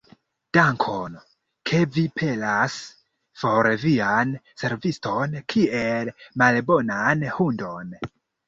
[0.57, 1.17] Dankon,
[1.71, 2.79] ke vi pelas
[3.43, 6.11] for vian serviston kiel
[6.45, 7.97] malbonan hundon!